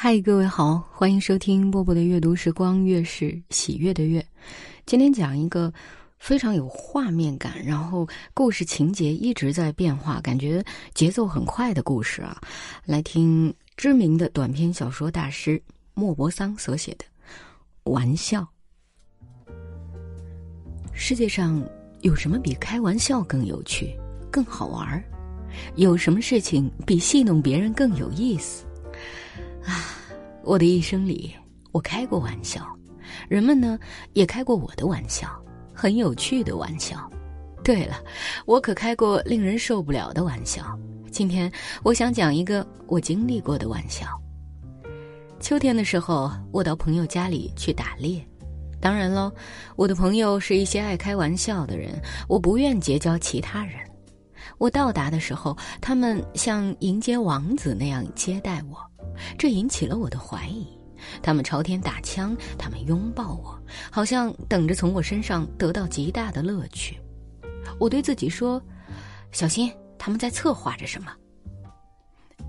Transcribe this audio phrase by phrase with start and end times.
[0.00, 4.24] 嗨，各位好，欢迎收听波波的阅读时光，月是喜悦的月。
[4.86, 5.74] 今天讲一个
[6.20, 10.64] 非常有画面感，然后故事情节一直在变化，感觉
[10.94, 12.40] 节奏很快的故事啊。
[12.84, 15.60] 来听知名的短篇小说大师
[15.94, 17.04] 莫泊桑所写的
[17.90, 18.46] 《玩笑》。
[20.92, 21.60] 世界上
[22.02, 23.98] 有什么比开玩笑更有趣、
[24.30, 25.04] 更好玩？
[25.74, 28.64] 有什么事情比戏弄别人更有意思？
[30.48, 31.30] 我的一生里，
[31.72, 32.66] 我开过玩笑，
[33.28, 33.78] 人们呢
[34.14, 35.28] 也开过我的玩笑，
[35.74, 36.98] 很有趣的玩笑。
[37.62, 38.02] 对了，
[38.46, 40.64] 我可开过令人受不了的玩笑。
[41.10, 44.06] 今天我想讲一个我经历过的玩笑。
[45.38, 48.26] 秋天的时候，我到朋友家里去打猎，
[48.80, 49.30] 当然喽，
[49.76, 53.74] 我的朋友是一些爱开玩笑的人，我不愿结交其他人。
[54.58, 58.78] 我到达的时候，他们像迎接王子那样接待我。
[59.36, 60.66] 这引起了我的怀疑，
[61.22, 63.58] 他们朝天打枪，他们拥抱我，
[63.90, 67.00] 好像等着从我身上得到极大的乐趣。
[67.78, 68.60] 我对自己说
[69.32, 71.12] ：“小心，他们在策划着什么。”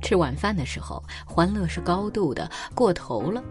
[0.00, 3.42] 吃晚饭的时候，欢乐是高度的，过头了。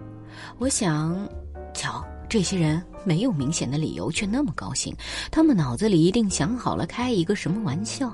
[0.60, 1.28] 我想，
[1.74, 4.96] 瞧，这些人没有明显的理由，却那么高兴，
[5.30, 8.14] 他们脑子里一定想好了开一个什么玩笑，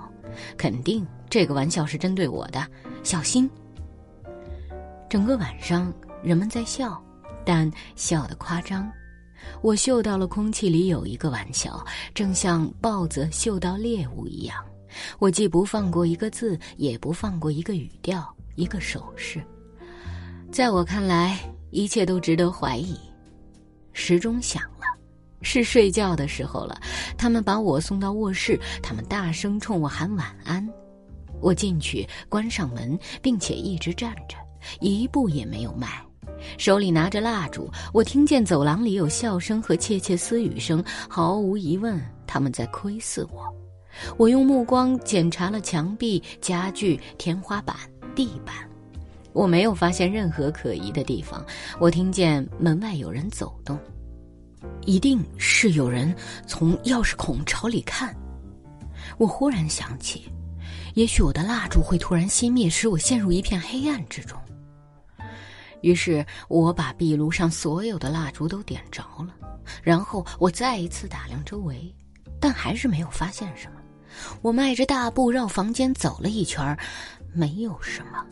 [0.57, 2.65] 肯定这个玩笑是针对我的。
[3.03, 3.49] 小心。
[5.09, 7.01] 整个晚上，人们在笑，
[7.45, 8.91] 但笑得夸张。
[9.61, 14.57] 我嗅到了空气里有一个玩笑，正像豹子嗅到猎物一样。
[15.19, 19.43] 我既不放过一个字，也不放过一个语调、一个手势。
[20.51, 21.37] 在我看来，
[21.71, 22.97] 一切都值得怀疑。
[23.91, 24.63] 时钟响，
[25.43, 26.81] 是睡觉的时候了。
[27.17, 30.67] 他们把我送到卧室，他们大声冲我喊晚安。
[31.41, 34.37] 我进去，关上门，并且一直站着。
[34.79, 36.01] 一步也没有迈，
[36.57, 37.69] 手里拿着蜡烛。
[37.91, 43.53] 我听见走廊里有笑声和窃窃私语声，毫无疑问，他们在窥视我。
[44.15, 47.75] 我用目光检查了墙壁、家具、天花板、
[48.15, 48.55] 地板，
[49.33, 51.45] 我没有发现任何可疑的地方。
[51.77, 53.77] 我听见门外有人走动，
[54.85, 56.15] 一定是有人
[56.47, 58.15] 从钥匙孔朝里看。
[59.17, 60.31] 我忽然想起，
[60.93, 64.37] 也许我的蜡烛会突然熄灭，使我陷入一片黑暗之中。
[65.81, 69.35] 于是我把壁炉上所有的蜡烛都点着了，
[69.81, 71.93] 然后我再一次打量周围，
[72.39, 73.81] 但还是没有发现什么。
[74.41, 76.77] 我迈着大步绕房间走了一圈，
[77.33, 78.25] 没有什么。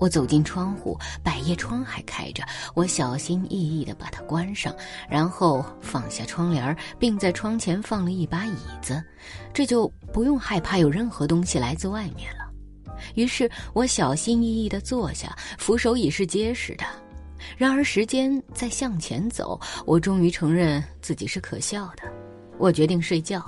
[0.00, 2.42] 我走进窗户，百叶窗还开着，
[2.74, 4.74] 我小心翼翼地把它关上，
[5.08, 9.00] 然后放下窗帘，并在窗前放了一把椅子，
[9.52, 12.50] 这就不用害怕有任何东西来自外面了。
[13.14, 16.84] 于是我小心翼翼地坐下，扶手椅是结实的。
[17.56, 22.02] 然而时间在向前走，我终于承认自己是可笑的。
[22.58, 23.44] 我决定睡觉，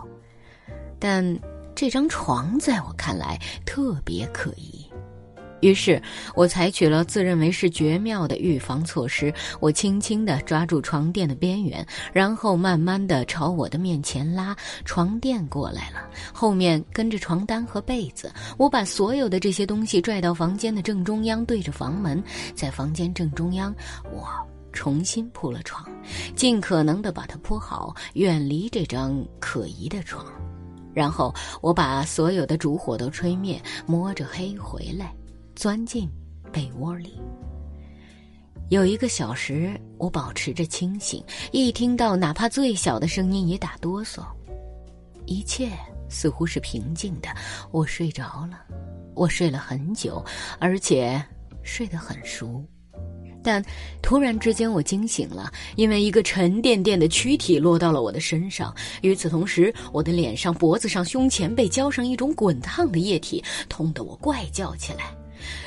[0.99, 1.39] 但
[1.75, 4.82] 这张床在我看来特别可疑。
[5.63, 6.01] 于是
[6.35, 9.33] 我采取了自认为是绝妙的预防措施。
[9.61, 14.55] 我轻轻地抓住床垫的边缘，然后慢慢地朝我的面前拉。
[14.85, 18.31] 床垫过来了，后面跟着床单和被子。
[18.59, 22.23] 我把所有的这些东西拽到房间的正中央，对着房门。
[22.55, 23.75] 在房间正中央，
[24.13, 24.29] 我
[24.73, 25.89] 重新铺了床，
[26.35, 30.27] 尽可能地把它铺好，远离这张可疑的床。
[30.93, 35.15] 然后我把所有的烛火都吹灭，摸着黑回来。
[35.55, 36.09] 钻进
[36.53, 37.21] 被窝里。
[38.69, 44.23] 有一个小时，我保持着清醒，一听到哪怕最小的声音也打哆嗦。
[45.27, 45.71] 一切
[46.09, 47.29] 似乎是平静的，
[47.71, 48.59] 我睡着了。
[49.15, 50.25] 我睡了很久，
[50.59, 51.23] 而且
[51.63, 52.65] 睡得很熟。
[53.45, 53.63] 但
[54.01, 58.75] 突然之间，我惊醒了，因为一个沉甸甸的躯体落到了我的身上。
[59.03, 65.15] 与此同时，我的脸上、脖子上、胸前被浇上一种滚烫的液体，痛得我怪叫起来。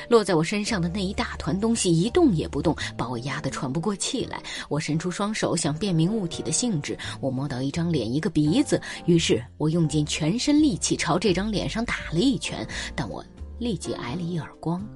[0.08, 4.42] 落在我身上的那一大团东西一动也不动，把我压得喘不过气来。
[4.68, 13.24] 我伸出双手想辨明物体的性质，我摸到一张脸，一个鼻子，于是我用尽全身力气朝这张脸上打了一拳，但我
[13.58, 14.86] 立即挨了一耳光，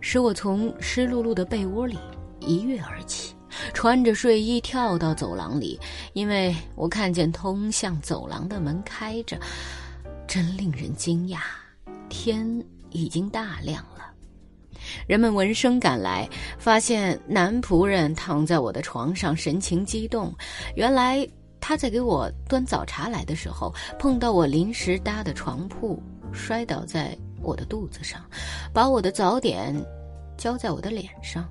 [0.00, 1.96] 使我从湿漉漉的被窝里
[2.40, 3.34] 一跃而起，
[3.72, 5.78] 穿着睡衣跳到走廊里，
[6.12, 9.38] 因为我看见通向走廊的门开着，
[10.26, 11.38] 真令人惊讶。
[12.08, 12.64] 天。
[12.90, 14.12] 已经大亮了，
[15.06, 16.28] 人们闻声赶来，
[16.58, 20.34] 发现男仆人躺在我的床上，神情激动。
[20.74, 21.26] 原来
[21.60, 26.00] 他在给我端早茶来的时候，碰到我临时搭的床铺，
[26.32, 28.24] 摔倒在我的肚子上，
[28.72, 29.74] 把我的早点
[30.36, 31.48] 浇在我的脸上。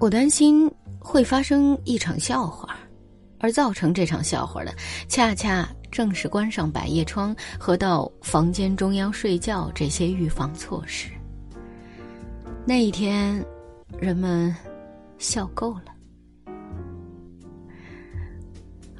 [0.00, 2.78] 我担心会发生一场笑话，
[3.40, 4.72] 而造成这场笑话的，
[5.08, 11.10] 恰恰正是关上百叶窗和到房间中央睡觉这些预防措施。
[12.64, 13.44] 那一天，
[13.98, 14.54] 人们
[15.18, 15.84] 笑够了。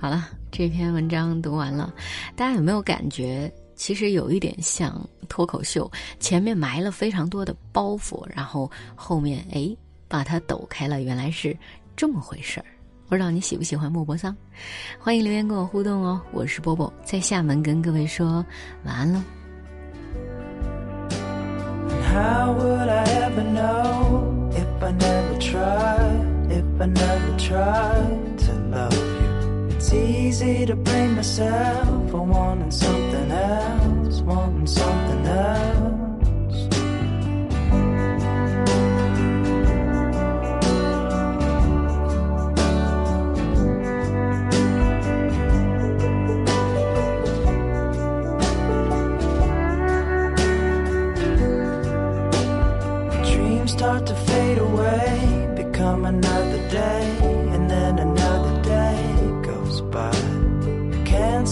[0.00, 1.92] 好了，这篇文章读完了，
[2.36, 5.90] 大家有没有感觉，其实有一点像脱口秀，
[6.20, 9.76] 前面埋了非常多的包袱，然后后面哎
[10.06, 11.56] 把它抖开了，原来是
[11.96, 12.66] 这么回事儿。
[13.08, 14.36] 不知道你喜不喜欢莫泊桑？
[14.98, 16.20] 欢迎留言跟我互动哦。
[16.30, 18.44] 我是波波，在厦门跟各位说
[18.84, 19.20] 晚安喽
[22.12, 22.78] how would。
[29.70, 35.77] It's easy to blame myself for wanting something else, wanting something else.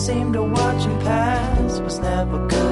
[0.07, 1.81] Seem to watch him pass.
[1.81, 2.66] Was never good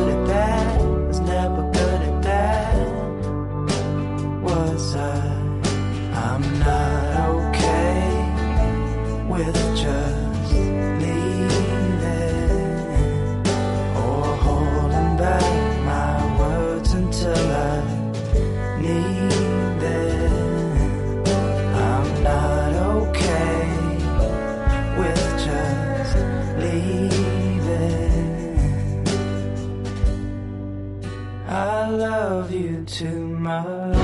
[31.97, 33.97] love you too much.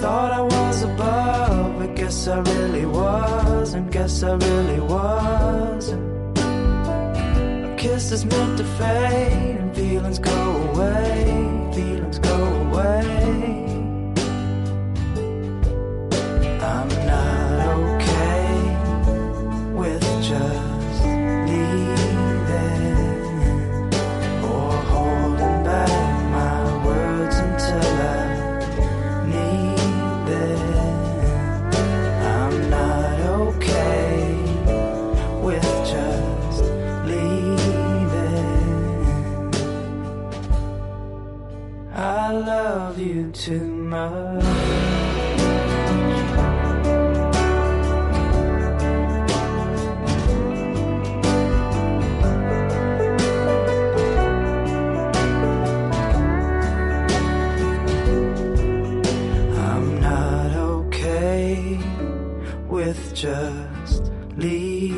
[0.00, 3.90] Thought I was above, but guess I really wasn't.
[3.90, 6.38] Guess I really wasn't.
[6.38, 10.32] A kiss is meant to fade, and feelings go
[10.72, 11.11] away.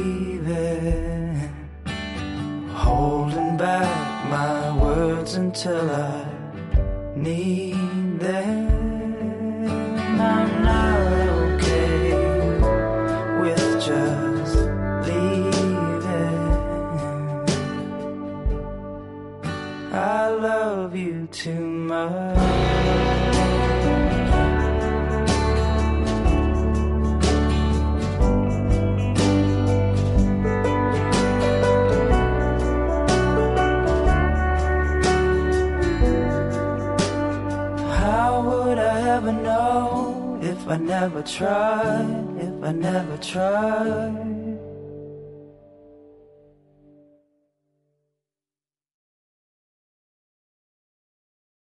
[0.05, 1.49] Leaving.
[2.73, 3.91] Holding back
[4.31, 6.27] my words until I
[7.17, 8.69] need them.
[10.21, 11.01] I'm not
[11.43, 12.13] okay
[13.41, 14.57] with just
[15.07, 16.45] leaving.
[19.93, 23.04] I love you too much.
[40.75, 42.37] I never tried?
[42.37, 44.34] If I never tried?